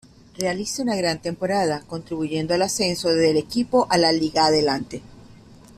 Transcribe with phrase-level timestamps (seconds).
[0.39, 4.99] Realiza una gran temporada, contribuyendo al ascenso del equipo a la Liga Adelante.